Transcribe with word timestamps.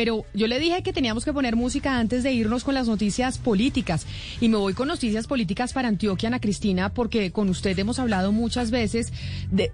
pero 0.00 0.24
yo 0.32 0.46
le 0.46 0.58
dije 0.58 0.82
que 0.82 0.94
teníamos 0.94 1.26
que 1.26 1.32
poner 1.34 1.56
música 1.56 1.98
antes 1.98 2.22
de 2.22 2.32
irnos 2.32 2.64
con 2.64 2.72
las 2.72 2.88
noticias 2.88 3.36
políticas. 3.36 4.06
Y 4.40 4.48
me 4.48 4.56
voy 4.56 4.72
con 4.72 4.88
noticias 4.88 5.26
políticas 5.26 5.74
para 5.74 5.88
Antioquia, 5.88 6.28
Ana 6.28 6.40
Cristina, 6.40 6.88
porque 6.88 7.32
con 7.32 7.50
usted 7.50 7.78
hemos 7.78 7.98
hablado 7.98 8.32
muchas 8.32 8.70
veces 8.70 9.12
de 9.50 9.70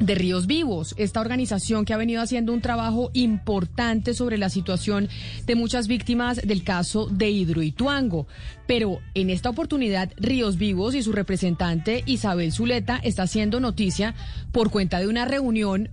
de 0.00 0.14
Ríos 0.16 0.46
Vivos, 0.46 0.94
esta 0.98 1.22
organización 1.22 1.86
que 1.86 1.94
ha 1.94 1.96
venido 1.96 2.20
haciendo 2.20 2.52
un 2.52 2.60
trabajo 2.60 3.10
importante 3.14 4.12
sobre 4.12 4.36
la 4.36 4.50
situación 4.50 5.08
de 5.46 5.54
muchas 5.54 5.88
víctimas 5.88 6.42
del 6.44 6.62
caso 6.62 7.06
de 7.06 7.30
Hidroituango. 7.30 8.26
Pero 8.66 8.98
en 9.14 9.30
esta 9.30 9.48
oportunidad, 9.48 10.12
Ríos 10.18 10.58
Vivos 10.58 10.94
y 10.94 11.02
su 11.02 11.12
representante 11.12 12.02
Isabel 12.04 12.52
Zuleta 12.52 13.00
está 13.02 13.22
haciendo 13.22 13.60
noticia 13.60 14.14
por 14.52 14.70
cuenta 14.70 15.00
de 15.00 15.08
una 15.08 15.24
reunión 15.24 15.88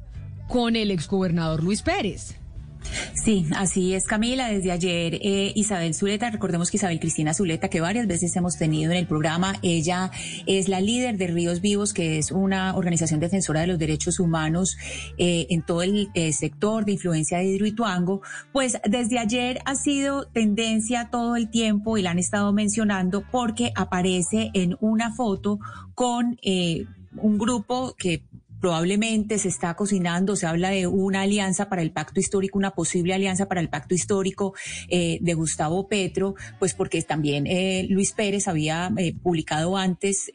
con 0.49 0.75
el 0.75 0.91
exgobernador 0.91 1.63
Luis 1.63 1.83
Pérez. 1.83 2.40
Sí, 3.13 3.45
así 3.55 3.93
es, 3.93 4.05
Camila. 4.05 4.49
Desde 4.49 4.71
ayer, 4.71 5.15
eh, 5.15 5.51
Isabel 5.55 5.93
Zuleta, 5.93 6.29
recordemos 6.29 6.71
que 6.71 6.77
Isabel 6.77 6.99
Cristina 6.99 7.33
Zuleta, 7.33 7.69
que 7.69 7.81
varias 7.81 8.07
veces 8.07 8.35
hemos 8.35 8.57
tenido 8.57 8.91
en 8.91 8.97
el 8.97 9.07
programa, 9.07 9.55
ella 9.61 10.11
es 10.45 10.67
la 10.67 10.81
líder 10.81 11.17
de 11.17 11.27
Ríos 11.27 11.61
Vivos, 11.61 11.93
que 11.93 12.17
es 12.17 12.31
una 12.31 12.75
organización 12.75 13.19
defensora 13.19 13.61
de 13.61 13.67
los 13.67 13.79
derechos 13.79 14.19
humanos 14.19 14.77
eh, 15.17 15.47
en 15.49 15.61
todo 15.61 15.83
el 15.83 16.09
eh, 16.13 16.33
sector 16.33 16.85
de 16.85 16.93
influencia 16.93 17.37
de 17.37 17.45
Hidroituango. 17.45 18.21
Pues 18.51 18.77
desde 18.89 19.19
ayer 19.19 19.59
ha 19.65 19.75
sido 19.75 20.25
tendencia 20.25 21.09
todo 21.11 21.35
el 21.35 21.49
tiempo 21.49 21.97
y 21.97 22.01
la 22.01 22.11
han 22.11 22.19
estado 22.19 22.51
mencionando 22.53 23.23
porque 23.31 23.71
aparece 23.75 24.51
en 24.53 24.77
una 24.79 25.13
foto 25.13 25.59
con 25.93 26.37
un 27.17 27.37
grupo 27.37 27.95
que 27.97 28.23
probablemente 28.61 29.39
se 29.39 29.47
está 29.47 29.73
cocinando, 29.73 30.35
se 30.35 30.45
habla 30.45 30.69
de 30.69 30.85
una 30.85 31.21
alianza 31.21 31.67
para 31.67 31.81
el 31.81 31.91
pacto 31.91 32.19
histórico, 32.19 32.59
una 32.59 32.71
posible 32.71 33.13
alianza 33.13 33.47
para 33.47 33.59
el 33.59 33.69
pacto 33.69 33.95
histórico 33.95 34.53
eh, 34.87 35.17
de 35.19 35.33
Gustavo 35.33 35.87
Petro, 35.87 36.35
pues 36.59 36.75
porque 36.75 37.01
también 37.01 37.47
eh, 37.47 37.87
Luis 37.89 38.13
Pérez 38.13 38.47
había 38.47 38.91
eh, 38.97 39.13
publicado 39.15 39.75
antes, 39.75 40.31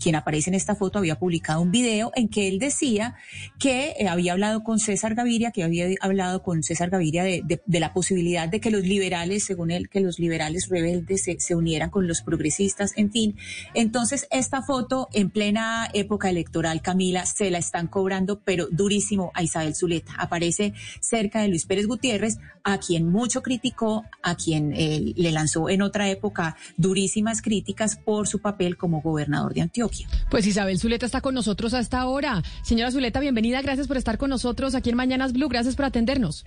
quien 0.00 0.16
aparece 0.16 0.50
en 0.50 0.54
esta 0.54 0.74
foto, 0.74 0.98
había 0.98 1.18
publicado 1.18 1.60
un 1.60 1.70
video 1.70 2.10
en 2.16 2.28
que 2.28 2.48
él 2.48 2.58
decía 2.58 3.14
que 3.60 3.94
había 4.08 4.32
hablado 4.32 4.64
con 4.64 4.80
César 4.80 5.14
Gaviria, 5.14 5.52
que 5.52 5.62
había 5.62 5.86
hablado 6.00 6.42
con 6.42 6.64
César 6.64 6.90
Gaviria 6.90 7.22
de, 7.22 7.60
la 7.66 7.92
posibilidad 7.92 8.48
de 8.48 8.60
que 8.60 8.72
los 8.72 8.82
liberales, 8.82 9.44
según 9.44 9.70
él, 9.70 9.88
que 9.88 10.00
los 10.00 10.18
liberales 10.18 10.68
rebeldes 10.68 11.24
se, 11.24 11.38
se 11.38 11.54
unieran 11.54 11.90
con 11.90 12.08
los 12.08 12.22
progresistas, 12.22 12.92
en 12.96 13.12
fin. 13.12 13.36
Entonces, 13.74 14.26
esta 14.30 14.62
foto 14.62 15.08
en 15.12 15.30
plena 15.30 15.88
época 15.94 16.28
electoral, 16.28 16.82
Camila, 16.82 17.24
se 17.26 17.51
la 17.52 17.58
están 17.58 17.86
cobrando, 17.86 18.40
pero 18.40 18.66
durísimo 18.70 19.30
a 19.34 19.42
Isabel 19.42 19.74
Zuleta. 19.74 20.14
Aparece 20.18 20.74
cerca 21.00 21.40
de 21.42 21.48
Luis 21.48 21.66
Pérez 21.66 21.86
Gutiérrez, 21.86 22.38
a 22.64 22.78
quien 22.78 23.08
mucho 23.08 23.42
criticó, 23.42 24.04
a 24.22 24.34
quien 24.34 24.72
eh, 24.74 25.12
le 25.16 25.30
lanzó 25.30 25.68
en 25.68 25.82
otra 25.82 26.08
época 26.10 26.56
durísimas 26.76 27.42
críticas 27.42 27.96
por 27.96 28.26
su 28.26 28.40
papel 28.40 28.76
como 28.76 29.00
gobernador 29.00 29.54
de 29.54 29.62
Antioquia. 29.62 30.08
Pues 30.30 30.46
Isabel 30.46 30.78
Zuleta 30.78 31.06
está 31.06 31.20
con 31.20 31.34
nosotros 31.34 31.74
hasta 31.74 32.00
ahora. 32.00 32.42
Señora 32.62 32.90
Zuleta, 32.90 33.20
bienvenida. 33.20 33.62
Gracias 33.62 33.86
por 33.86 33.96
estar 33.96 34.18
con 34.18 34.30
nosotros 34.30 34.74
aquí 34.74 34.90
en 34.90 34.96
Mañanas 34.96 35.32
Blue. 35.32 35.48
Gracias 35.48 35.76
por 35.76 35.84
atendernos. 35.84 36.44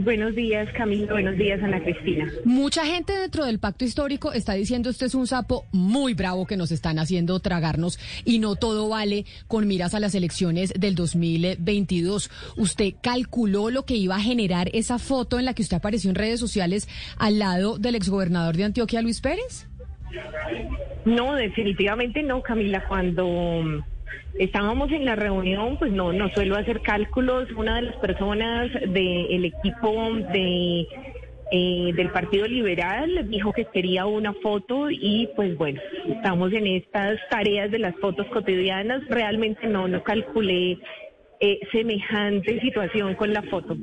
Buenos 0.00 0.36
días, 0.36 0.68
Camilo. 0.76 1.12
Buenos 1.12 1.36
días, 1.36 1.60
Ana 1.60 1.82
Cristina. 1.82 2.30
Mucha 2.44 2.86
gente 2.86 3.12
dentro 3.12 3.44
del 3.44 3.58
pacto 3.58 3.84
histórico 3.84 4.32
está 4.32 4.52
diciendo 4.52 4.90
este 4.90 5.06
es 5.06 5.14
un 5.16 5.26
sapo 5.26 5.64
muy 5.72 6.14
bravo 6.14 6.46
que 6.46 6.56
nos 6.56 6.70
están 6.70 7.00
haciendo 7.00 7.40
tragarnos 7.40 7.98
y 8.24 8.38
no 8.38 8.54
todo 8.54 8.88
vale 8.88 9.24
con 9.48 9.66
miras 9.66 9.94
a 9.94 10.00
las 10.00 10.14
elecciones 10.14 10.72
del 10.78 10.94
2022. 10.94 12.30
¿Usted 12.56 12.94
calculó 13.02 13.70
lo 13.70 13.84
que 13.84 13.96
iba 13.96 14.14
a 14.14 14.20
generar 14.20 14.70
esa 14.72 15.00
foto 15.00 15.40
en 15.40 15.44
la 15.44 15.54
que 15.54 15.62
usted 15.62 15.78
apareció 15.78 16.10
en 16.10 16.14
redes 16.14 16.38
sociales 16.38 16.88
al 17.18 17.40
lado 17.40 17.76
del 17.76 17.96
exgobernador 17.96 18.56
de 18.56 18.64
Antioquia, 18.64 19.02
Luis 19.02 19.20
Pérez? 19.20 19.66
No, 21.04 21.34
definitivamente 21.34 22.22
no, 22.22 22.40
Camila. 22.40 22.86
Cuando 22.86 23.84
estábamos 24.38 24.90
en 24.92 25.04
la 25.04 25.16
reunión, 25.16 25.78
pues 25.78 25.92
no, 25.92 26.12
no 26.12 26.28
suelo 26.30 26.56
hacer 26.56 26.80
cálculos. 26.80 27.50
Una 27.52 27.76
de 27.76 27.82
las 27.82 27.96
personas 27.96 28.70
del 28.72 29.44
equipo 29.44 30.12
de 30.32 30.86
eh, 31.50 31.92
del 31.94 32.10
Partido 32.10 32.46
Liberal 32.46 33.30
dijo 33.30 33.54
que 33.54 33.64
quería 33.64 34.04
una 34.04 34.34
foto 34.34 34.90
y 34.90 35.30
pues 35.34 35.56
bueno, 35.56 35.80
estamos 36.06 36.52
en 36.52 36.66
estas 36.66 37.18
tareas 37.30 37.70
de 37.70 37.78
las 37.78 37.96
fotos 37.96 38.26
cotidianas. 38.26 39.02
Realmente 39.08 39.66
no, 39.66 39.88
no 39.88 40.02
calculé 40.02 40.78
eh, 41.40 41.60
semejante 41.72 42.60
situación 42.60 43.14
con 43.14 43.32
la 43.32 43.42
foto. 43.42 43.76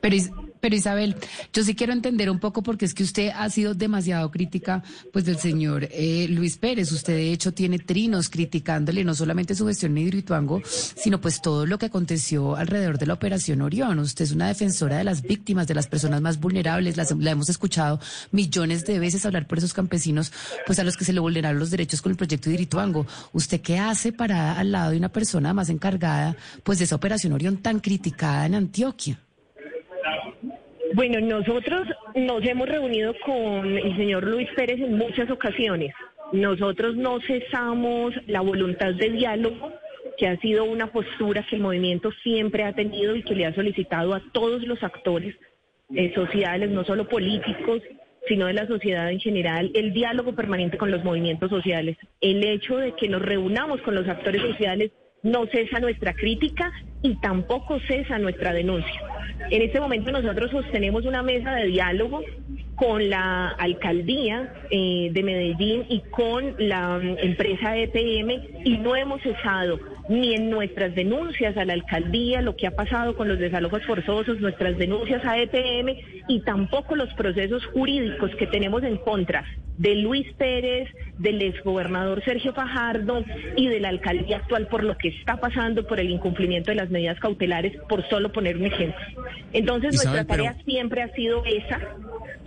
Pero, 0.00 0.16
pero 0.64 0.76
Isabel, 0.76 1.14
yo 1.52 1.62
sí 1.62 1.74
quiero 1.74 1.92
entender 1.92 2.30
un 2.30 2.38
poco 2.38 2.62
porque 2.62 2.86
es 2.86 2.94
que 2.94 3.02
usted 3.02 3.32
ha 3.36 3.50
sido 3.50 3.74
demasiado 3.74 4.30
crítica 4.30 4.82
pues 5.12 5.26
del 5.26 5.36
señor 5.36 5.86
eh, 5.92 6.26
Luis 6.30 6.56
Pérez. 6.56 6.90
Usted 6.90 7.12
de 7.12 7.32
hecho 7.32 7.52
tiene 7.52 7.78
trinos 7.78 8.30
criticándole 8.30 9.04
no 9.04 9.12
solamente 9.12 9.54
su 9.54 9.66
gestión 9.66 9.98
en 9.98 10.06
Hidroituango, 10.06 10.62
sino 10.64 11.20
pues 11.20 11.42
todo 11.42 11.66
lo 11.66 11.76
que 11.76 11.84
aconteció 11.84 12.56
alrededor 12.56 12.96
de 12.96 13.04
la 13.04 13.12
operación 13.12 13.60
Orión. 13.60 13.98
Usted 13.98 14.24
es 14.24 14.32
una 14.32 14.48
defensora 14.48 14.96
de 14.96 15.04
las 15.04 15.20
víctimas, 15.20 15.66
de 15.66 15.74
las 15.74 15.86
personas 15.86 16.22
más 16.22 16.40
vulnerables. 16.40 16.96
la 16.96 17.30
hemos 17.30 17.50
escuchado 17.50 18.00
millones 18.32 18.86
de 18.86 18.98
veces 18.98 19.26
hablar 19.26 19.46
por 19.46 19.58
esos 19.58 19.74
campesinos 19.74 20.32
pues 20.64 20.78
a 20.78 20.84
los 20.84 20.96
que 20.96 21.04
se 21.04 21.12
le 21.12 21.20
vulneraron 21.20 21.58
los 21.58 21.72
derechos 21.72 22.00
con 22.00 22.12
el 22.12 22.16
proyecto 22.16 22.48
de 22.48 22.54
Hidroituango. 22.54 23.06
¿Usted 23.34 23.60
qué 23.60 23.78
hace 23.78 24.14
para 24.14 24.58
al 24.58 24.72
lado 24.72 24.92
de 24.92 24.96
una 24.96 25.10
persona 25.10 25.52
más 25.52 25.68
encargada 25.68 26.34
pues 26.62 26.78
de 26.78 26.86
esa 26.86 26.96
operación 26.96 27.34
Orión 27.34 27.58
tan 27.58 27.80
criticada 27.80 28.46
en 28.46 28.54
Antioquia? 28.54 29.20
Bueno, 30.94 31.18
nosotros 31.20 31.88
nos 32.14 32.46
hemos 32.46 32.68
reunido 32.68 33.16
con 33.26 33.66
el 33.76 33.96
señor 33.96 34.22
Luis 34.22 34.48
Pérez 34.54 34.78
en 34.80 34.96
muchas 34.96 35.28
ocasiones. 35.28 35.92
Nosotros 36.30 36.94
no 36.94 37.18
cesamos 37.20 38.14
la 38.28 38.42
voluntad 38.42 38.94
de 38.94 39.10
diálogo, 39.10 39.72
que 40.16 40.28
ha 40.28 40.36
sido 40.36 40.62
una 40.62 40.92
postura 40.92 41.44
que 41.50 41.56
el 41.56 41.62
movimiento 41.62 42.12
siempre 42.22 42.62
ha 42.62 42.74
tenido 42.74 43.16
y 43.16 43.24
que 43.24 43.34
le 43.34 43.44
ha 43.44 43.52
solicitado 43.56 44.14
a 44.14 44.22
todos 44.32 44.62
los 44.68 44.84
actores 44.84 45.34
eh, 45.92 46.14
sociales, 46.14 46.70
no 46.70 46.84
solo 46.84 47.08
políticos, 47.08 47.82
sino 48.28 48.46
de 48.46 48.52
la 48.52 48.68
sociedad 48.68 49.10
en 49.10 49.18
general, 49.18 49.72
el 49.74 49.92
diálogo 49.92 50.36
permanente 50.36 50.78
con 50.78 50.92
los 50.92 51.02
movimientos 51.02 51.50
sociales. 51.50 51.96
El 52.20 52.44
hecho 52.44 52.76
de 52.76 52.92
que 52.92 53.08
nos 53.08 53.20
reunamos 53.20 53.82
con 53.82 53.96
los 53.96 54.06
actores 54.06 54.42
sociales 54.42 54.92
no 55.24 55.46
cesa 55.46 55.80
nuestra 55.80 56.14
crítica 56.14 56.72
y 57.02 57.16
tampoco 57.16 57.80
cesa 57.80 58.18
nuestra 58.18 58.52
denuncia. 58.52 59.00
En 59.50 59.62
este 59.62 59.80
momento 59.80 60.12
nosotros 60.12 60.50
sostenemos 60.50 61.04
una 61.04 61.22
mesa 61.22 61.54
de 61.54 61.66
diálogo 61.66 62.22
con 62.76 63.08
la 63.08 63.48
alcaldía 63.48 64.52
eh, 64.70 65.10
de 65.12 65.22
Medellín 65.22 65.86
y 65.88 66.00
con 66.10 66.54
la 66.58 66.98
mm, 66.98 67.18
empresa 67.18 67.76
EPM 67.76 68.62
y 68.64 68.78
no 68.78 68.96
hemos 68.96 69.22
cesado 69.22 69.80
ni 70.08 70.34
en 70.34 70.50
nuestras 70.50 70.94
denuncias 70.94 71.56
a 71.56 71.64
la 71.64 71.72
alcaldía, 71.72 72.42
lo 72.42 72.56
que 72.56 72.66
ha 72.66 72.72
pasado 72.72 73.16
con 73.16 73.28
los 73.28 73.38
desalojos 73.38 73.84
forzosos, 73.86 74.40
nuestras 74.40 74.76
denuncias 74.76 75.24
a 75.24 75.38
EPM 75.38 75.96
y 76.28 76.40
tampoco 76.40 76.94
los 76.94 77.12
procesos 77.14 77.64
jurídicos 77.66 78.30
que 78.36 78.46
tenemos 78.46 78.82
en 78.82 78.98
contra 78.98 79.44
de 79.78 79.94
Luis 79.96 80.30
Pérez, 80.34 80.88
del 81.18 81.40
exgobernador 81.42 82.22
Sergio 82.24 82.52
Fajardo 82.54 83.24
y 83.56 83.68
de 83.68 83.80
la 83.80 83.88
alcaldía 83.88 84.38
actual 84.38 84.66
por 84.68 84.82
lo 84.82 84.96
que 84.96 85.08
está 85.08 85.36
pasando 85.36 85.86
por 85.86 86.00
el 86.00 86.10
incumplimiento 86.10 86.70
de 86.70 86.76
las 86.76 86.90
medidas 86.90 87.18
cautelares, 87.20 87.76
por 87.88 88.08
solo 88.08 88.32
poner 88.32 88.56
un 88.56 88.66
ejemplo. 88.66 89.00
Entonces 89.52 89.94
nuestra 89.94 90.24
tarea 90.24 90.56
siempre 90.64 91.02
ha 91.02 91.08
sido 91.14 91.44
esa, 91.44 91.80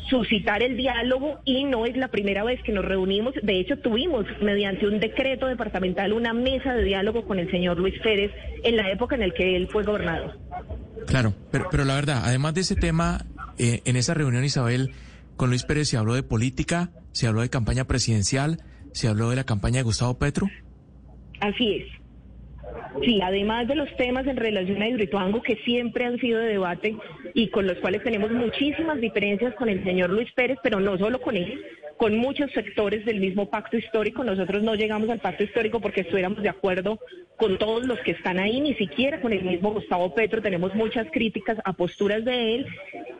suscitar 0.09 0.63
el 0.63 0.77
diálogo 0.77 1.39
y 1.45 1.63
no 1.63 1.85
es 1.85 1.95
la 1.97 2.09
primera 2.09 2.43
vez 2.43 2.61
que 2.63 2.71
nos 2.71 2.85
reunimos. 2.85 3.33
De 3.41 3.59
hecho, 3.59 3.77
tuvimos 3.77 4.25
mediante 4.41 4.87
un 4.87 4.99
decreto 4.99 5.47
departamental 5.47 6.13
una 6.13 6.33
mesa 6.33 6.73
de 6.73 6.83
diálogo 6.83 7.25
con 7.25 7.39
el 7.39 7.49
señor 7.51 7.77
Luis 7.77 7.95
Pérez 8.01 8.31
en 8.63 8.77
la 8.77 8.91
época 8.91 9.15
en 9.15 9.21
la 9.21 9.29
que 9.31 9.55
él 9.55 9.67
fue 9.71 9.83
gobernador. 9.83 10.37
Claro, 11.07 11.33
pero, 11.51 11.67
pero 11.71 11.85
la 11.85 11.95
verdad, 11.95 12.21
además 12.23 12.53
de 12.53 12.61
ese 12.61 12.75
tema, 12.75 13.25
eh, 13.57 13.81
en 13.85 13.95
esa 13.95 14.13
reunión, 14.13 14.43
Isabel, 14.43 14.91
con 15.35 15.49
Luis 15.49 15.63
Pérez 15.63 15.89
se 15.89 15.97
habló 15.97 16.15
de 16.15 16.23
política, 16.23 16.89
se 17.17 17.25
habló 17.25 17.41
de 17.41 17.49
campaña 17.49 17.85
presidencial, 17.85 18.59
se 18.93 19.07
habló 19.07 19.31
de 19.31 19.37
la 19.37 19.43
campaña 19.43 19.77
de 19.77 19.83
Gustavo 19.83 20.19
Petro. 20.19 20.47
Así 21.39 21.77
es. 21.77 21.87
Sí, 23.03 23.19
además 23.21 23.67
de 23.67 23.75
los 23.75 23.95
temas 23.95 24.25
en 24.27 24.37
relación 24.37 24.81
a 24.81 24.87
Hidroituango 24.87 25.41
que 25.41 25.55
siempre 25.57 26.05
han 26.05 26.19
sido 26.19 26.39
de 26.39 26.49
debate 26.49 26.95
y 27.33 27.49
con 27.49 27.67
los 27.67 27.77
cuales 27.77 28.03
tenemos 28.03 28.31
muchísimas 28.31 28.99
diferencias 28.99 29.53
con 29.55 29.69
el 29.69 29.83
señor 29.83 30.09
Luis 30.09 30.31
Pérez, 30.33 30.57
pero 30.63 30.79
no 30.79 30.97
solo 30.97 31.21
con 31.21 31.35
él, 31.35 31.63
con 31.97 32.17
muchos 32.17 32.51
sectores 32.51 33.05
del 33.05 33.19
mismo 33.19 33.49
pacto 33.49 33.77
histórico. 33.77 34.23
Nosotros 34.23 34.63
no 34.63 34.75
llegamos 34.75 35.09
al 35.09 35.19
pacto 35.19 35.43
histórico 35.43 35.79
porque 35.79 36.01
estuviéramos 36.01 36.41
de 36.41 36.49
acuerdo 36.49 36.99
con 37.37 37.57
todos 37.57 37.85
los 37.85 37.99
que 37.99 38.11
están 38.11 38.39
ahí, 38.39 38.59
ni 38.61 38.73
siquiera 38.75 39.21
con 39.21 39.31
el 39.31 39.43
mismo 39.43 39.71
Gustavo 39.73 40.13
Petro. 40.13 40.41
Tenemos 40.41 40.73
muchas 40.73 41.07
críticas 41.11 41.57
a 41.65 41.73
posturas 41.73 42.25
de 42.25 42.55
él. 42.55 42.67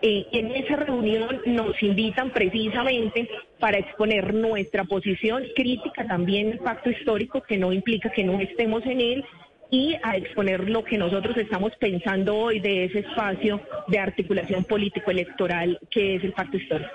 Eh, 0.02 0.26
en 0.32 0.52
esa 0.56 0.76
reunión 0.76 1.42
nos 1.46 1.82
invitan 1.84 2.32
precisamente 2.32 3.30
para 3.60 3.78
exponer 3.78 4.34
nuestra 4.34 4.84
posición 4.86 5.44
crítica 5.56 6.08
también 6.08 6.54
al 6.54 6.60
pacto 6.60 6.90
histórico, 6.90 7.42
que 7.42 7.58
no 7.58 7.74
implica 7.74 8.12
que 8.12 8.24
no 8.24 8.40
estemos 8.40 8.86
en 8.86 9.02
él 9.02 9.26
y 9.70 9.96
a 10.04 10.16
exponer 10.16 10.70
lo 10.70 10.84
que 10.84 10.98
nosotros 10.98 11.36
estamos 11.38 11.74
pensando 11.78 12.36
hoy 12.36 12.60
de 12.60 12.86
ese 12.86 13.00
espacio 13.00 13.62
de 13.88 14.00
articulación 14.00 14.64
político-electoral 14.64 15.80
que 15.90 16.16
es 16.16 16.24
el 16.24 16.34
pacto 16.34 16.58
histórico. 16.58 16.92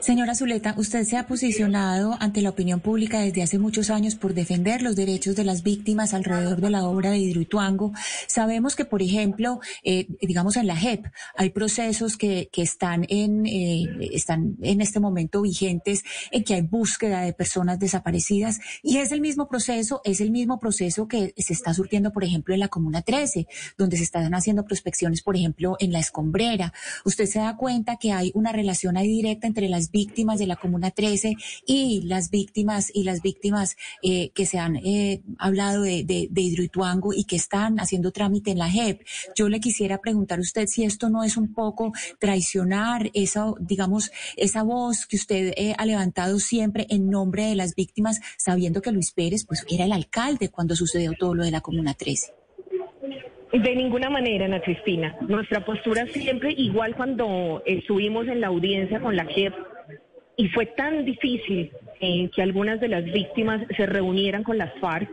Señora 0.00 0.34
Zuleta, 0.34 0.74
usted 0.76 1.04
se 1.04 1.16
ha 1.16 1.26
posicionado 1.26 2.16
ante 2.20 2.42
la 2.42 2.50
opinión 2.50 2.80
pública 2.80 3.20
desde 3.20 3.42
hace 3.42 3.58
muchos 3.58 3.90
años 3.90 4.14
por 4.14 4.34
defender 4.34 4.82
los 4.82 4.96
derechos 4.96 5.36
de 5.36 5.44
las 5.44 5.62
víctimas 5.62 6.14
alrededor 6.14 6.60
de 6.60 6.70
la 6.70 6.84
obra 6.84 7.10
de 7.10 7.18
Hidroituango. 7.18 7.92
Sabemos 8.26 8.76
que, 8.76 8.84
por 8.84 9.02
ejemplo, 9.02 9.60
eh, 9.82 10.06
digamos 10.20 10.56
en 10.56 10.66
la 10.66 10.76
JEP 10.76 11.06
hay 11.36 11.50
procesos 11.50 12.16
que, 12.16 12.48
están, 12.56 13.06
en, 13.08 13.46
eh, 13.46 13.84
están 14.12 14.56
en 14.62 14.80
este 14.80 15.00
momento 15.00 15.42
vigentes, 15.42 16.02
en 16.30 16.44
que 16.44 16.54
hay 16.54 16.62
búsqueda 16.62 17.22
de 17.22 17.32
personas 17.32 17.78
desaparecidas 17.78 18.60
y 18.82 18.98
es 18.98 19.12
el 19.12 19.20
mismo 19.20 19.48
proceso, 19.48 20.00
es 20.04 20.20
el 20.20 20.30
mismo 20.30 20.58
proceso 20.58 21.08
que 21.08 21.34
se 21.36 21.52
está 21.52 21.74
surtiendo, 21.74 22.12
por 22.12 22.24
ejemplo, 22.24 22.54
en 22.54 22.60
la 22.60 22.68
Comuna 22.68 23.02
13, 23.02 23.46
donde 23.78 23.96
se 23.96 24.04
están 24.04 24.34
haciendo 24.34 24.64
prospecciones, 24.64 25.22
por 25.22 25.36
ejemplo, 25.36 25.76
en 25.78 25.92
la 25.92 26.00
escombrera. 26.00 26.72
Usted 27.04 27.26
se 27.26 27.38
da 27.38 27.56
cuenta 27.56 27.96
que 27.96 28.12
hay 28.12 28.32
una 28.34 28.52
relación 28.52 28.96
ahí 28.96 29.08
directa 29.08 29.46
entre 29.46 29.53
las 29.62 29.90
víctimas 29.90 30.38
de 30.38 30.46
la 30.46 30.56
Comuna 30.56 30.90
13 30.90 31.36
y 31.66 32.02
las 32.02 32.30
víctimas 32.30 32.90
y 32.92 33.04
las 33.04 33.22
víctimas 33.22 33.76
eh, 34.02 34.30
que 34.30 34.46
se 34.46 34.58
han 34.58 34.76
eh, 34.76 35.22
hablado 35.38 35.82
de, 35.82 36.04
de, 36.04 36.28
de, 36.30 36.40
Hidroituango 36.40 37.12
y 37.12 37.24
que 37.24 37.36
están 37.36 37.78
haciendo 37.78 38.10
trámite 38.10 38.50
en 38.50 38.58
la 38.58 38.70
JEP. 38.70 39.02
Yo 39.34 39.48
le 39.48 39.60
quisiera 39.60 39.98
preguntar 39.98 40.38
a 40.38 40.42
usted 40.42 40.66
si 40.66 40.84
esto 40.84 41.08
no 41.08 41.24
es 41.24 41.36
un 41.36 41.54
poco 41.54 41.92
traicionar 42.18 43.10
esa, 43.14 43.52
digamos, 43.60 44.10
esa 44.36 44.62
voz 44.62 45.06
que 45.06 45.16
usted 45.16 45.52
eh, 45.56 45.74
ha 45.78 45.86
levantado 45.86 46.38
siempre 46.38 46.86
en 46.90 47.08
nombre 47.08 47.46
de 47.46 47.54
las 47.54 47.74
víctimas, 47.74 48.20
sabiendo 48.36 48.82
que 48.82 48.92
Luis 48.92 49.12
Pérez 49.12 49.44
pues 49.44 49.64
era 49.68 49.84
el 49.84 49.92
alcalde 49.92 50.50
cuando 50.50 50.76
sucedió 50.76 51.12
todo 51.18 51.34
lo 51.34 51.44
de 51.44 51.50
la 51.50 51.60
Comuna 51.60 51.94
13. 51.94 52.43
De 53.54 53.76
ninguna 53.76 54.10
manera, 54.10 54.46
Ana 54.46 54.58
Cristina. 54.58 55.16
Nuestra 55.28 55.64
postura 55.64 56.06
siempre, 56.08 56.52
igual 56.56 56.96
cuando 56.96 57.62
estuvimos 57.64 58.26
en 58.26 58.40
la 58.40 58.48
audiencia 58.48 58.98
con 58.98 59.14
la 59.14 59.26
JEP, 59.26 59.54
y 60.36 60.48
fue 60.48 60.66
tan 60.66 61.04
difícil 61.04 61.70
eh, 62.00 62.28
que 62.34 62.42
algunas 62.42 62.80
de 62.80 62.88
las 62.88 63.04
víctimas 63.04 63.64
se 63.76 63.86
reunieran 63.86 64.42
con 64.42 64.58
las 64.58 64.74
FARC 64.80 65.08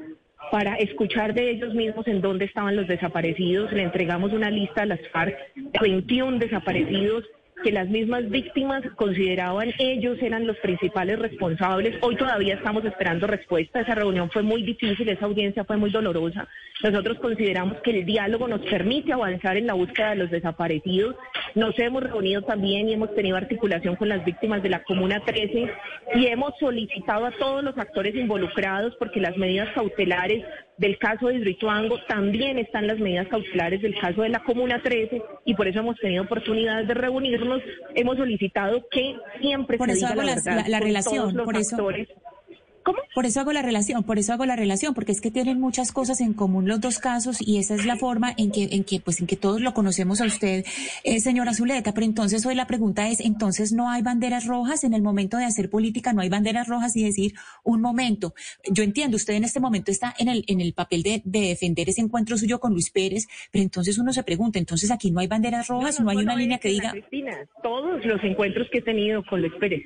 para 0.50 0.76
escuchar 0.78 1.36
de 1.36 1.52
ellos 1.52 1.76
mismos 1.76 2.08
en 2.08 2.20
dónde 2.20 2.46
estaban 2.46 2.76
los 2.76 2.88
desaparecidos. 2.88 3.72
Le 3.74 3.84
entregamos 3.84 4.34
una 4.34 4.50
lista 4.50 4.82
a 4.82 4.86
las 4.88 5.00
FARC, 5.12 5.38
21 5.80 6.40
desaparecidos 6.40 7.24
que 7.64 7.72
las 7.72 7.88
mismas 7.90 8.30
víctimas 8.30 8.84
consideraban 8.96 9.72
ellos 9.78 10.18
eran 10.22 10.48
los 10.48 10.58
principales 10.58 11.20
responsables. 11.20 11.96
Hoy 12.02 12.16
todavía 12.16 12.56
estamos 12.56 12.84
esperando 12.86 13.28
respuesta. 13.28 13.82
Esa 13.82 13.96
reunión 13.96 14.30
fue 14.32 14.42
muy 14.42 14.64
difícil, 14.64 15.08
esa 15.10 15.26
audiencia 15.26 15.64
fue 15.64 15.78
muy 15.78 15.92
dolorosa. 15.92 16.48
Nosotros 16.84 17.20
consideramos 17.20 17.78
que 17.84 17.92
el 17.92 18.06
diálogo 18.06 18.48
nos 18.48 18.62
permite 18.62 19.14
avanzar 19.14 19.58
en 19.58 19.68
la 19.68 19.74
búsqueda 19.74 20.12
de 20.12 20.16
los 20.18 20.32
desaparecidos. 20.32 21.16
Nos 21.56 21.78
hemos 21.80 22.04
reunido 22.04 22.42
también 22.42 22.90
y 22.90 22.94
hemos 22.94 23.14
tenido 23.14 23.38
articulación 23.38 23.96
con 23.96 24.10
las 24.10 24.26
víctimas 24.26 24.64
de 24.64 24.70
la 24.70 24.84
Comuna 24.84 25.22
13 25.24 25.72
y 26.16 26.26
hemos 26.28 26.58
solicitado 26.60 27.26
a 27.26 27.32
todos 27.32 27.64
los 27.64 27.78
actores 27.78 28.16
involucrados 28.16 28.96
porque 28.98 29.20
las 29.20 29.38
medidas 29.38 29.70
cautelares 29.76 30.44
del 30.78 30.98
caso 30.98 31.28
de 31.28 31.36
Hidroituango, 31.36 32.00
también 32.08 32.58
están 32.58 32.88
las 32.88 33.00
medidas 33.00 33.28
cautelares 33.28 33.82
del 33.82 33.98
caso 34.00 34.22
de 34.22 34.30
la 34.30 34.44
Comuna 34.44 34.82
13 34.82 35.22
y 35.46 35.54
por 35.54 35.68
eso 35.68 35.80
hemos 35.80 35.98
tenido 35.98 36.24
oportunidades 36.24 36.88
de 36.88 36.94
reunirnos. 36.94 37.62
Hemos 37.96 38.18
solicitado 38.18 38.88
que 38.90 39.16
siempre 39.40 39.78
por 39.78 39.88
se 39.88 39.94
eso 39.94 40.08
diga 40.08 40.12
hago 40.12 40.22
la, 40.24 40.36
la, 40.36 40.36
verdad 40.36 40.56
la, 40.56 40.70
la 40.70 40.80
con 40.80 40.88
relación, 40.88 41.16
todos 41.16 41.34
los 41.34 41.46
por 41.46 41.58
eso. 41.58 41.76
¿Cómo? 42.84 43.00
Por 43.14 43.26
eso 43.26 43.40
hago 43.42 43.52
la 43.54 43.62
relación, 43.62 44.04
por 44.04 44.18
eso 44.18 44.34
hago 44.34 44.46
la 44.46 44.56
relación, 44.56 44.94
porque 44.94 45.12
es 45.12 45.22
que 45.22 45.32
tienen 45.32 45.60
muchas 45.60 45.92
cosas 45.92 46.22
en 46.22 46.34
común 46.34 46.68
los 46.68 46.80
dos 46.80 47.00
casos 47.00 47.38
y 47.40 47.58
esa 47.58 47.76
es 47.76 47.86
la 47.86 47.98
forma 47.98 48.34
en 48.38 48.52
que, 48.52 48.70
en 48.72 48.84
que, 48.84 49.00
pues, 49.00 49.20
en 49.22 49.28
que 49.28 49.36
todos 49.36 49.62
lo 49.62 49.74
conocemos 49.74 50.22
a 50.22 50.26
usted, 50.26 50.66
eh, 51.04 51.20
señora 51.20 51.54
Zuleta. 51.54 51.94
Pero 51.94 52.06
entonces 52.06 52.46
hoy 52.46 52.56
la 52.56 52.68
pregunta 52.68 53.08
es, 53.10 53.20
entonces 53.20 53.72
no 53.74 53.90
hay 53.90 54.02
banderas 54.02 54.46
rojas 54.46 54.84
en 54.84 54.94
el 54.94 55.02
momento 55.02 55.38
de 55.38 55.46
hacer 55.46 55.70
política, 55.70 56.14
no 56.14 56.22
hay 56.22 56.30
banderas 56.30 56.68
rojas 56.68 56.96
y 56.96 57.04
decir 57.04 57.34
un 57.64 57.82
momento. 57.82 58.34
Yo 58.72 58.84
entiendo, 58.84 59.18
usted 59.18 59.34
en 59.34 59.44
este 59.44 59.60
momento 59.60 59.92
está 59.92 60.14
en 60.18 60.30
el, 60.30 60.44
en 60.48 60.62
el 60.62 60.74
papel 60.74 61.04
de, 61.04 61.22
de 61.26 61.42
defender 61.42 61.90
ese 61.90 62.02
encuentro 62.02 62.38
suyo 62.38 62.60
con 62.60 62.74
Luis 62.74 62.90
Pérez, 62.90 63.28
pero 63.52 63.64
entonces 63.64 63.98
uno 63.98 64.14
se 64.14 64.24
pregunta, 64.24 64.60
entonces 64.60 64.90
aquí 64.92 65.12
no 65.12 65.20
hay 65.20 65.28
banderas 65.28 65.68
rojas, 65.68 66.00
no, 66.00 66.06
no, 66.06 66.14
no 66.14 66.20
hay 66.20 66.24
una 66.24 66.36
línea 66.36 66.58
que 66.58 66.70
diga. 66.70 66.92
Cristina, 66.92 67.38
todos 67.62 68.04
los 68.06 68.24
encuentros 68.24 68.68
que 68.72 68.80
he 68.80 68.82
tenido 68.82 69.24
con 69.24 69.42
Luis 69.42 69.54
Pérez 69.60 69.84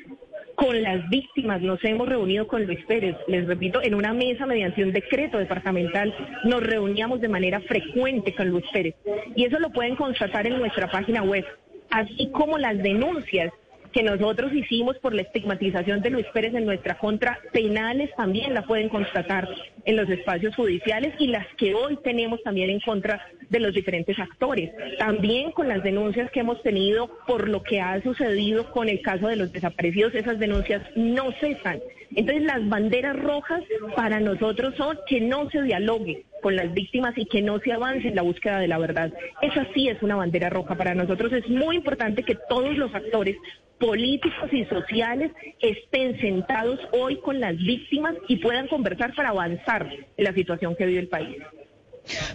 con 0.56 0.82
las 0.82 1.08
víctimas. 1.10 1.62
Nos 1.62 1.84
hemos 1.84 2.08
reunido 2.08 2.48
con 2.48 2.66
Luis 2.66 2.84
Pérez, 2.86 3.16
les 3.28 3.46
repito, 3.46 3.82
en 3.84 3.96
una 3.96 4.14
mesa 4.14 4.46
mediante 4.46 4.84
un 4.84 4.92
decreto 4.92 5.38
departamental. 5.38 6.14
Nos 6.46 6.64
reuníamos 6.64 7.22
de 7.22 7.30
manera 7.30 7.60
frecuente 7.62 8.34
con 8.34 8.50
Luis 8.50 8.66
Pérez. 8.72 8.96
Y 9.36 9.46
eso 9.46 9.60
lo 9.60 9.70
pueden 9.70 9.96
constatar 9.96 10.48
en 10.48 10.58
nuestra 10.58 10.90
página 10.90 11.22
web, 11.24 11.46
así 11.90 12.30
como 12.32 12.58
las 12.58 12.78
denuncias 12.82 13.52
que 13.96 14.04
nosotros 14.04 14.52
hicimos 14.54 14.98
por 14.98 15.14
la 15.14 15.22
estigmatización 15.22 16.02
de 16.02 16.10
Luis 16.10 16.26
Pérez 16.34 16.54
en 16.54 16.66
nuestra 16.66 16.98
contra, 16.98 17.40
penales 17.54 18.10
también 18.18 18.54
la 18.54 18.64
pueden 18.64 18.90
constatar 18.90 19.48
en 19.86 19.96
los 19.96 20.10
espacios 20.10 20.54
judiciales 20.54 21.14
y 21.18 21.28
las 21.28 21.48
que 21.56 21.74
hoy 21.74 21.98
tenemos 22.04 22.44
también 22.44 22.70
en 22.70 22.82
contra 22.82 23.26
de 23.50 23.60
los 23.62 23.74
diferentes 23.74 24.20
actores. 24.20 24.70
También 25.00 25.52
con 25.52 25.70
las 25.70 25.82
denuncias 25.82 26.30
que 26.32 26.42
hemos 26.42 26.62
tenido 26.62 27.10
por 27.26 27.48
lo 27.48 27.64
que 27.64 27.80
ha 27.80 28.02
sucedido 28.02 28.70
con 28.72 28.90
el 28.90 29.02
caso 29.02 29.30
de 29.30 29.38
los 29.38 29.54
desaparecidos, 29.54 30.14
esas 30.14 30.40
denuncias 30.40 30.82
no 30.98 31.32
cesan. 31.40 31.80
Entonces 32.14 32.44
las 32.44 32.68
banderas 32.68 33.16
rojas 33.16 33.64
para 33.96 34.20
nosotros 34.20 34.76
son 34.76 35.00
que 35.08 35.22
no 35.22 35.50
se 35.52 35.62
dialogue 35.62 36.26
con 36.46 36.56
las 36.56 36.72
víctimas 36.76 37.18
y 37.18 37.26
que 37.26 37.42
no 37.42 37.58
se 37.58 37.74
avance 37.74 38.08
en 38.08 38.14
la 38.14 38.22
búsqueda 38.22 38.60
de 38.60 38.68
la 38.68 38.78
verdad. 38.78 39.12
Esa 39.42 39.66
sí 39.74 39.90
es 39.90 40.00
una 40.04 40.16
bandera 40.16 40.48
roja. 40.48 40.76
Para 40.76 40.94
nosotros 40.94 41.34
es 41.34 41.50
muy 41.50 41.76
importante 41.76 42.22
que 42.22 42.38
todos 42.48 42.78
los 42.78 42.94
actores 42.94 43.36
políticos 43.80 44.54
y 44.54 44.64
sociales 44.66 45.32
estén 45.60 46.22
sentados 46.22 46.80
hoy 46.92 47.20
con 47.22 47.40
las 47.40 47.58
víctimas 47.58 48.14
y 48.28 48.36
puedan 48.36 48.68
conversar 48.68 49.16
para 49.16 49.30
avanzar 49.30 49.90
en 50.16 50.24
la 50.24 50.36
situación 50.36 50.76
que 50.76 50.86
vive 50.86 51.00
el 51.00 51.08
país. 51.08 51.38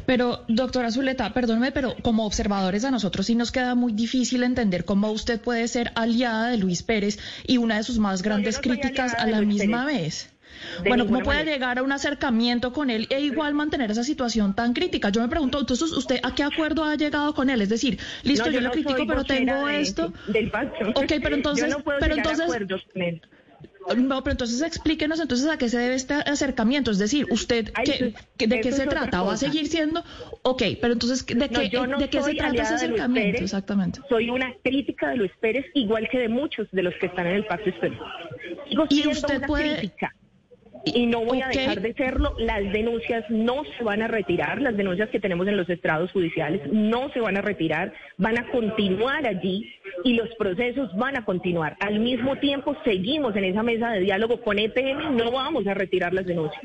Pero, 0.06 0.44
doctora 0.48 0.90
Zuleta, 0.90 1.32
perdóneme, 1.32 1.70
pero 1.70 1.94
como 2.02 2.26
observadores 2.26 2.84
a 2.84 2.90
nosotros 2.90 3.26
sí 3.26 3.36
nos 3.36 3.52
queda 3.52 3.76
muy 3.76 3.92
difícil 3.92 4.42
entender 4.42 4.84
cómo 4.84 5.12
usted 5.12 5.40
puede 5.40 5.68
ser 5.68 5.92
aliada 5.94 6.50
de 6.50 6.56
Luis 6.56 6.82
Pérez 6.82 7.20
y 7.46 7.58
una 7.58 7.76
de 7.76 7.84
sus 7.84 8.00
más 8.00 8.22
grandes 8.22 8.56
no, 8.56 8.62
críticas 8.62 9.14
a 9.14 9.28
la 9.28 9.40
misma 9.42 9.86
Pérez. 9.86 10.02
vez. 10.02 10.39
Bueno, 10.86 11.06
¿cómo 11.06 11.20
puede 11.20 11.38
manera. 11.38 11.52
llegar 11.56 11.78
a 11.78 11.82
un 11.82 11.92
acercamiento 11.92 12.72
con 12.72 12.90
él 12.90 13.06
e 13.10 13.20
igual 13.20 13.54
mantener 13.54 13.90
esa 13.90 14.04
situación 14.04 14.54
tan 14.54 14.72
crítica? 14.72 15.10
Yo 15.10 15.20
me 15.20 15.28
pregunto, 15.28 15.60
entonces, 15.60 15.92
¿usted 15.92 16.20
a 16.22 16.34
qué 16.34 16.42
acuerdo 16.42 16.84
ha 16.84 16.94
llegado 16.96 17.34
con 17.34 17.50
él? 17.50 17.60
Es 17.62 17.68
decir, 17.68 17.98
listo, 18.22 18.46
no, 18.46 18.50
yo, 18.52 18.60
yo 18.60 18.66
lo 18.66 18.70
critico, 18.72 19.06
pero 19.06 19.24
tengo 19.24 19.66
de, 19.66 19.80
esto. 19.80 20.12
Del 20.28 20.50
pacto. 20.50 20.88
Ok, 20.94 21.12
pero 21.22 21.36
entonces, 21.36 21.68
no 21.68 21.80
puedo 21.80 21.98
pero 22.00 22.14
entonces, 22.14 22.46
él. 22.94 23.20
No, 23.96 24.22
pero 24.22 24.32
entonces 24.32 24.60
explíquenos 24.62 25.18
entonces 25.20 25.48
a 25.48 25.56
qué 25.56 25.68
se 25.68 25.78
debe 25.78 25.94
este 25.94 26.14
acercamiento, 26.14 26.90
es 26.90 26.98
decir, 26.98 27.26
usted 27.30 27.72
Ay, 27.74 27.84
¿qué, 27.84 27.92
eso- 27.92 28.18
qué- 28.36 28.46
de 28.46 28.60
qué 28.60 28.72
se 28.72 28.86
trata, 28.86 29.22
va 29.22 29.32
a 29.32 29.36
seguir 29.36 29.66
siendo, 29.66 30.04
ok, 30.42 30.62
pero 30.80 30.92
entonces 30.92 31.24
de 31.26 31.48
qué, 31.48 31.70
no 31.88 31.98
de 31.98 32.08
qué 32.10 32.22
se 32.22 32.34
trata 32.34 32.62
ese 32.62 32.74
acercamiento, 32.74 33.28
Pérez. 33.32 33.42
exactamente. 33.42 34.00
Soy 34.08 34.28
una 34.30 34.52
crítica 34.62 35.08
de 35.08 35.16
Luis 35.16 35.32
Pérez, 35.40 35.64
igual 35.74 36.08
que 36.10 36.18
de 36.18 36.28
muchos 36.28 36.68
de 36.70 36.82
los 36.82 36.94
que 37.00 37.06
están 37.06 37.26
en 37.26 37.36
el 37.36 37.46
pacto 37.46 37.70
histórico. 37.70 38.04
Y 38.90 39.08
usted 39.08 39.42
puede- 39.46 39.78
crítica. 39.78 40.14
Y 40.84 41.06
no 41.06 41.24
voy 41.24 41.42
a 41.42 41.48
dejar 41.48 41.80
de 41.80 41.92
serlo. 41.94 42.34
Las 42.38 42.60
denuncias 42.72 43.24
no 43.28 43.62
se 43.76 43.84
van 43.84 44.02
a 44.02 44.08
retirar, 44.08 44.60
las 44.60 44.76
denuncias 44.76 45.10
que 45.10 45.20
tenemos 45.20 45.46
en 45.46 45.56
los 45.56 45.68
estrados 45.68 46.10
judiciales 46.12 46.62
no 46.72 47.10
se 47.12 47.20
van 47.20 47.36
a 47.36 47.42
retirar, 47.42 47.92
van 48.16 48.38
a 48.38 48.50
continuar 48.50 49.26
allí 49.26 49.72
y 50.04 50.14
los 50.14 50.28
procesos 50.36 50.94
van 50.96 51.16
a 51.16 51.24
continuar. 51.24 51.76
Al 51.80 52.00
mismo 52.00 52.36
tiempo, 52.36 52.76
seguimos 52.84 53.36
en 53.36 53.44
esa 53.44 53.62
mesa 53.62 53.90
de 53.90 54.00
diálogo 54.00 54.40
con 54.40 54.58
EPM, 54.58 55.16
no 55.16 55.30
vamos 55.30 55.66
a 55.66 55.74
retirar 55.74 56.12
las 56.14 56.26
denuncias. 56.26 56.62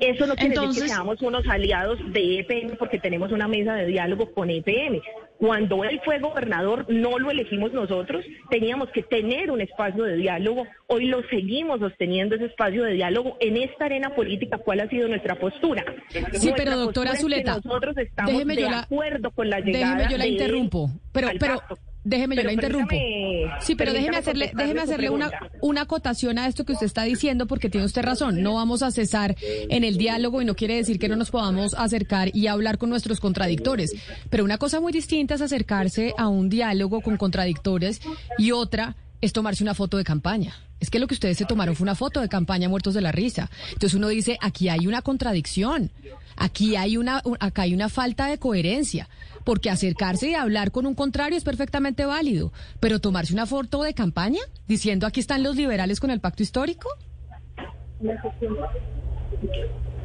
Eso 0.00 0.26
no 0.26 0.34
quiere 0.34 0.58
decir 0.58 0.82
que 0.82 0.88
seamos 0.88 1.22
unos 1.22 1.46
aliados 1.48 1.98
de 2.12 2.40
EPM 2.40 2.76
porque 2.76 2.98
tenemos 2.98 3.32
una 3.32 3.48
mesa 3.48 3.74
de 3.74 3.86
diálogo 3.86 4.32
con 4.32 4.50
EPM. 4.50 5.00
Cuando 5.44 5.84
él 5.84 6.00
fue 6.04 6.18
gobernador, 6.20 6.86
no 6.88 7.18
lo 7.18 7.30
elegimos 7.30 7.70
nosotros, 7.74 8.24
teníamos 8.48 8.88
que 8.90 9.02
tener 9.02 9.50
un 9.50 9.60
espacio 9.60 10.04
de 10.04 10.16
diálogo. 10.16 10.66
Hoy 10.86 11.04
lo 11.06 11.20
seguimos 11.28 11.80
sosteniendo 11.80 12.34
ese 12.36 12.46
espacio 12.46 12.82
de 12.84 12.92
diálogo 12.94 13.36
en 13.40 13.58
esta 13.58 13.84
arena 13.84 14.14
política. 14.14 14.56
¿Cuál 14.56 14.80
ha 14.80 14.88
sido 14.88 15.06
nuestra 15.06 15.34
postura? 15.38 15.84
Sí, 16.08 16.20
Nuestra 16.20 16.54
pero 16.56 16.76
doctora 16.78 17.10
postura 17.10 17.10
es 17.10 17.16
que 17.16 17.20
Zuleta, 17.22 17.56
nosotros 17.62 17.96
estamos 17.98 18.32
déjeme 18.32 18.54
de 18.54 18.62
yo 18.62 18.70
la- 18.70 18.80
acuerdo 18.80 19.30
con 19.32 19.50
la 19.50 19.60
llegada 19.60 19.96
Déjeme 19.96 20.12
yo 20.12 20.16
la 20.18 20.24
de 20.24 20.30
interrumpo, 20.30 20.88
pero 21.12 21.28
pero 21.38 21.56
pacto. 21.56 21.78
Déjeme 22.04 22.36
yo 22.36 22.42
la 22.44 22.52
interrumpo. 22.52 22.88
permítame- 22.90 23.60
Sí, 23.60 23.74
pero 23.74 23.92
déjeme 23.92 24.16
hacerle 24.18 24.52
déjeme 24.54 24.80
hacerle 24.80 25.10
una 25.10 25.30
una 25.60 25.80
acotación 25.82 26.38
a 26.38 26.46
esto 26.46 26.64
que 26.64 26.72
usted 26.72 26.86
está 26.86 27.02
diciendo 27.04 27.46
porque 27.46 27.68
tiene 27.70 27.86
usted 27.86 28.02
razón, 28.02 28.42
no 28.42 28.54
vamos 28.54 28.82
a 28.82 28.90
cesar 28.90 29.36
en 29.40 29.84
el 29.84 29.96
diálogo 29.96 30.40
y 30.42 30.44
no 30.44 30.54
quiere 30.54 30.76
decir 30.76 30.98
que 30.98 31.08
no 31.08 31.16
nos 31.16 31.30
podamos 31.30 31.74
acercar 31.74 32.30
y 32.34 32.46
hablar 32.46 32.78
con 32.78 32.90
nuestros 32.90 33.20
contradictores, 33.20 33.92
pero 34.30 34.44
una 34.44 34.58
cosa 34.58 34.80
muy 34.80 34.92
distinta 34.92 35.34
es 35.34 35.40
acercarse 35.40 36.14
a 36.18 36.28
un 36.28 36.48
diálogo 36.48 37.00
con 37.00 37.16
contradictores 37.16 38.00
y 38.38 38.50
otra 38.52 38.96
es 39.20 39.32
tomarse 39.32 39.62
una 39.64 39.74
foto 39.74 39.96
de 39.96 40.04
campaña. 40.04 40.54
Es 40.80 40.90
que 40.90 40.98
lo 40.98 41.06
que 41.06 41.14
ustedes 41.14 41.38
se 41.38 41.46
tomaron 41.46 41.74
fue 41.76 41.84
una 41.84 41.94
foto 41.94 42.20
de 42.20 42.28
campaña 42.28 42.68
muertos 42.68 42.92
de 42.92 43.00
la 43.00 43.10
risa. 43.10 43.50
Entonces 43.72 43.94
uno 43.94 44.08
dice, 44.08 44.36
aquí 44.42 44.68
hay 44.68 44.86
una 44.86 45.00
contradicción. 45.00 45.90
Aquí 46.36 46.76
hay 46.76 46.96
una, 46.96 47.22
acá 47.40 47.62
hay 47.62 47.74
una 47.74 47.88
falta 47.88 48.26
de 48.26 48.38
coherencia, 48.38 49.08
porque 49.44 49.70
acercarse 49.70 50.30
y 50.30 50.34
hablar 50.34 50.70
con 50.70 50.86
un 50.86 50.94
contrario 50.94 51.36
es 51.36 51.44
perfectamente 51.44 52.06
válido, 52.06 52.52
pero 52.80 53.00
tomarse 53.00 53.32
una 53.32 53.46
foto 53.46 53.82
de 53.82 53.94
campaña 53.94 54.40
diciendo 54.66 55.06
aquí 55.06 55.20
están 55.20 55.42
los 55.42 55.56
liberales 55.56 56.00
con 56.00 56.10
el 56.10 56.20
pacto 56.20 56.42
histórico. 56.42 56.88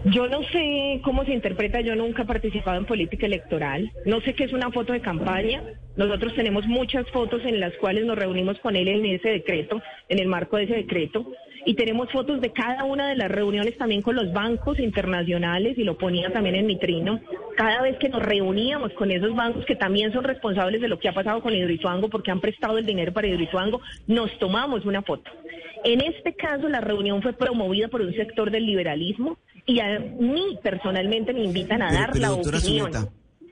Yo 0.05 0.27
no 0.27 0.41
sé 0.43 1.01
cómo 1.03 1.25
se 1.25 1.33
interpreta, 1.33 1.81
yo 1.81 1.93
nunca 1.93 2.23
he 2.23 2.25
participado 2.25 2.77
en 2.77 2.85
política 2.85 3.25
electoral, 3.25 3.91
no 4.05 4.21
sé 4.21 4.33
qué 4.33 4.45
es 4.45 4.53
una 4.53 4.71
foto 4.71 4.93
de 4.93 5.01
campaña, 5.01 5.61
nosotros 5.97 6.33
tenemos 6.35 6.65
muchas 6.67 7.05
fotos 7.11 7.41
en 7.43 7.59
las 7.59 7.73
cuales 7.75 8.05
nos 8.05 8.17
reunimos 8.17 8.57
con 8.59 8.77
él 8.77 8.87
en 8.87 9.05
ese 9.05 9.27
decreto, 9.29 9.81
en 10.07 10.19
el 10.19 10.27
marco 10.27 10.55
de 10.55 10.63
ese 10.63 10.75
decreto, 10.75 11.29
y 11.65 11.73
tenemos 11.73 12.11
fotos 12.11 12.41
de 12.41 12.51
cada 12.51 12.83
una 12.83 13.07
de 13.07 13.15
las 13.15 13.29
reuniones 13.29 13.77
también 13.77 14.01
con 14.01 14.15
los 14.15 14.31
bancos 14.33 14.79
internacionales, 14.79 15.77
y 15.77 15.83
lo 15.83 15.97
ponía 15.97 16.31
también 16.31 16.55
en 16.55 16.65
mi 16.65 16.77
trino, 16.77 17.19
cada 17.55 17.81
vez 17.81 17.97
que 17.97 18.09
nos 18.09 18.21
reuníamos 18.21 18.93
con 18.93 19.11
esos 19.11 19.35
bancos 19.35 19.65
que 19.65 19.75
también 19.75 20.13
son 20.13 20.23
responsables 20.23 20.81
de 20.81 20.87
lo 20.87 20.99
que 20.99 21.09
ha 21.09 21.13
pasado 21.13 21.41
con 21.41 21.53
Hidroituango, 21.53 22.09
porque 22.09 22.31
han 22.31 22.39
prestado 22.39 22.77
el 22.77 22.85
dinero 22.85 23.13
para 23.13 23.27
Hidroituango, 23.27 23.81
nos 24.07 24.37
tomamos 24.39 24.85
una 24.85 25.01
foto. 25.01 25.29
En 25.83 26.01
este 26.01 26.33
caso, 26.33 26.67
la 26.67 26.81
reunión 26.81 27.21
fue 27.21 27.33
promovida 27.33 27.87
por 27.87 28.01
un 28.01 28.13
sector 28.13 28.51
del 28.51 28.65
liberalismo, 28.65 29.37
y 29.65 29.79
a 29.79 29.99
mí 29.99 30.57
personalmente 30.63 31.33
me 31.33 31.43
invitan 31.43 31.81
a 31.81 31.91
dar 31.91 32.17
la 32.17 32.33
opinión. 32.33 32.91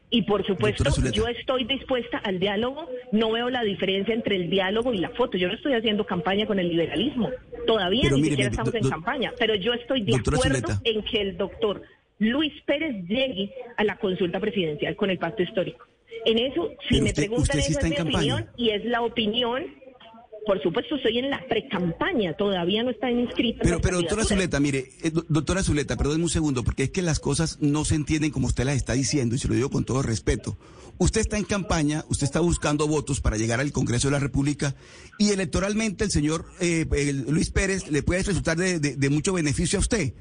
Y 0.10 0.22
por 0.22 0.46
supuesto, 0.46 0.86
yo 1.12 1.28
estoy 1.28 1.66
dispuesta 1.66 2.18
al 2.20 2.40
diálogo, 2.40 2.90
no 3.12 3.32
veo 3.32 3.50
la 3.50 3.64
diferencia 3.64 4.14
entre 4.14 4.38
el 4.38 4.50
diálogo 4.50 4.94
y 4.94 5.00
la 5.00 5.10
foto. 5.10 5.38
Yo 5.38 5.50
no 5.50 5.56
estoy 5.56 5.74
haciendo 5.74 6.06
campaña 6.06 6.46
con 6.46 6.60
el 6.60 6.70
liberalismo, 6.70 7.30
todavía 7.66 8.10
ni 8.12 8.24
siquiera 8.24 8.50
estamos 8.50 8.74
en 8.74 8.90
campaña, 8.90 9.34
pero 9.38 9.56
yo 9.56 9.74
estoy 9.74 10.04
de 10.04 10.16
acuerdo 10.16 10.80
en 10.84 11.04
que 11.04 11.22
el 11.22 11.38
doctor 11.38 11.82
Luis 12.20 12.54
Pérez 12.66 13.06
llegue 13.06 13.52
a 13.76 13.84
la 13.84 13.98
consulta 13.98 14.40
presidencial 14.40 14.96
con 14.96 15.10
el 15.10 15.18
pacto 15.18 15.44
histórico. 15.44 15.86
En 16.26 16.40
eso, 16.40 16.72
si 16.90 17.02
me 17.02 17.14
preguntan, 17.14 17.60
esa 17.60 17.80
es 17.80 17.90
mi 17.90 18.00
opinión 18.00 18.46
y 18.56 18.70
es 18.70 18.86
la 18.86 19.02
opinión 19.02 19.66
por 20.48 20.62
supuesto, 20.64 20.96
estoy 20.96 21.20
en 21.20 21.30
la 21.30 21.46
pre-campaña, 21.48 22.34
todavía 22.34 22.82
no 22.82 22.90
está 22.90 23.12
inscrita. 23.12 23.60
Pero, 23.62 23.80
pero 23.82 23.98
doctora 23.98 24.24
Zuleta, 24.24 24.60
mire, 24.60 24.90
eh, 25.04 25.12
doctora 25.30 25.62
Zuleta, 25.62 25.98
perdóneme 25.98 26.24
un 26.24 26.30
segundo, 26.30 26.64
porque 26.64 26.84
es 26.84 26.90
que 26.90 27.04
las 27.04 27.20
cosas 27.20 27.60
no 27.62 27.86
se 27.86 27.96
entienden 27.96 28.32
como 28.32 28.48
usted 28.48 28.64
las 28.64 28.78
está 28.78 28.94
diciendo, 28.94 29.36
y 29.36 29.38
se 29.38 29.48
lo 29.48 29.54
digo 29.54 29.70
con 29.70 29.86
todo 29.86 30.02
respeto. 30.02 30.58
Usted 30.98 31.22
está 31.22 31.38
en 31.38 31.44
campaña, 31.44 32.04
usted 32.10 32.26
está 32.26 32.40
buscando 32.40 32.88
votos 32.88 33.22
para 33.22 33.38
llegar 33.38 33.60
al 33.60 33.72
Congreso 33.72 34.08
de 34.08 34.14
la 34.14 34.20
República, 34.20 34.76
y 35.20 35.30
electoralmente 35.30 36.06
el 36.06 36.12
señor 36.12 36.46
eh, 36.60 36.86
Luis 37.28 37.52
Pérez 37.52 37.92
le 37.92 38.02
puede 38.02 38.24
resultar 38.24 38.58
de 38.58 39.10
mucho 39.12 39.34
beneficio 39.34 39.78
a 39.78 39.82
usted. 39.82 40.14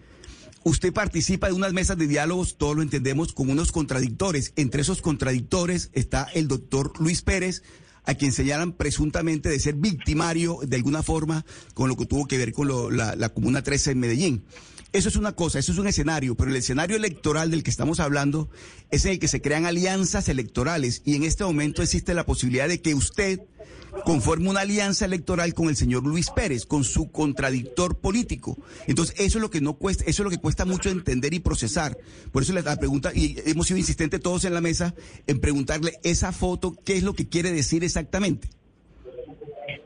Usted 0.66 0.92
participa 0.92 1.46
de 1.46 1.52
unas 1.52 1.72
mesas 1.72 1.96
de 1.96 2.08
diálogos, 2.08 2.56
todos 2.58 2.74
lo 2.74 2.82
entendemos, 2.82 3.32
con 3.32 3.48
unos 3.50 3.70
contradictores. 3.70 4.52
Entre 4.56 4.82
esos 4.82 5.00
contradictores 5.00 5.90
está 5.92 6.24
el 6.34 6.48
doctor 6.48 6.92
Luis 6.98 7.22
Pérez, 7.22 7.62
a 8.06 8.14
quien 8.14 8.32
señalan 8.32 8.72
presuntamente 8.72 9.48
de 9.48 9.60
ser 9.60 9.74
victimario 9.74 10.60
de 10.66 10.76
alguna 10.76 11.02
forma 11.02 11.44
con 11.74 11.88
lo 11.88 11.96
que 11.96 12.06
tuvo 12.06 12.26
que 12.26 12.38
ver 12.38 12.52
con 12.52 12.96
la, 12.96 13.28
Comuna 13.30 13.62
13 13.62 13.90
en 13.90 13.98
Medellín. 13.98 14.44
Eso 14.92 15.08
es 15.08 15.16
una 15.16 15.32
cosa, 15.32 15.58
eso 15.58 15.72
es 15.72 15.78
un 15.78 15.88
escenario, 15.88 16.36
pero 16.36 16.50
el 16.50 16.56
escenario 16.56 16.96
electoral 16.96 17.50
del 17.50 17.62
que 17.62 17.70
estamos 17.70 18.00
hablando 18.00 18.48
es 18.90 19.04
en 19.04 19.12
el 19.12 19.18
que 19.18 19.28
se 19.28 19.42
crean 19.42 19.66
alianzas 19.66 20.28
electorales 20.28 21.02
y 21.04 21.16
en 21.16 21.24
este 21.24 21.44
momento 21.44 21.82
existe 21.82 22.14
la 22.14 22.24
posibilidad 22.24 22.68
de 22.68 22.80
que 22.80 22.94
usted 22.94 23.40
conforme 24.04 24.48
una 24.48 24.60
alianza 24.60 25.04
electoral 25.04 25.54
con 25.54 25.68
el 25.68 25.76
señor 25.76 26.04
Luis 26.04 26.30
Pérez, 26.30 26.66
con 26.66 26.84
su 26.84 27.10
contradictor 27.10 28.00
político. 28.00 28.56
Entonces, 28.86 29.18
eso 29.18 29.38
es 29.38 29.42
lo 29.42 29.50
que 29.50 29.60
no 29.60 29.74
cuesta, 29.74 30.04
eso 30.06 30.22
es 30.22 30.24
lo 30.24 30.30
que 30.30 30.38
cuesta 30.38 30.64
mucho 30.64 30.90
entender 30.90 31.34
y 31.34 31.40
procesar. 31.40 31.96
Por 32.32 32.42
eso 32.42 32.52
la 32.52 32.76
pregunta, 32.76 33.12
y 33.14 33.36
hemos 33.46 33.66
sido 33.66 33.78
insistentes 33.78 34.20
todos 34.20 34.44
en 34.44 34.54
la 34.54 34.60
mesa 34.60 34.94
en 35.26 35.40
preguntarle 35.40 35.92
esa 36.02 36.32
foto, 36.32 36.74
¿qué 36.84 36.94
es 36.94 37.02
lo 37.02 37.14
que 37.14 37.28
quiere 37.28 37.52
decir 37.52 37.84
exactamente? 37.84 38.48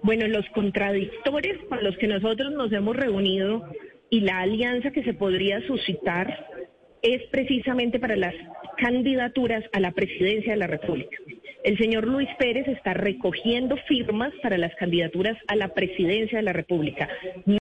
Bueno, 0.02 0.26
los 0.28 0.46
contradictores 0.54 1.58
con 1.68 1.84
los 1.84 1.96
que 1.98 2.08
nosotros 2.08 2.52
nos 2.52 2.72
hemos 2.72 2.96
reunido 2.96 3.64
y 4.08 4.20
la 4.20 4.40
alianza 4.40 4.90
que 4.90 5.04
se 5.04 5.14
podría 5.14 5.64
suscitar 5.66 6.46
es 7.02 7.22
precisamente 7.30 7.98
para 7.98 8.16
las 8.16 8.34
candidaturas 8.78 9.64
a 9.72 9.80
la 9.80 9.92
presidencia 9.92 10.52
de 10.52 10.58
la 10.58 10.66
República. 10.66 11.16
El 11.62 11.76
señor 11.76 12.06
Luis 12.06 12.28
Pérez 12.38 12.66
está 12.68 12.94
recogiendo 12.94 13.76
firmas 13.86 14.32
para 14.42 14.56
las 14.56 14.74
candidaturas 14.76 15.36
a 15.46 15.56
la 15.56 15.68
presidencia 15.74 16.38
de 16.38 16.44
la 16.44 16.54
República. 16.54 17.08